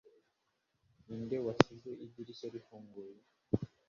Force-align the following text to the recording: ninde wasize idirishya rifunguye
ninde 1.05 1.37
wasize 1.45 1.89
idirishya 2.05 2.47
rifunguye 2.53 3.19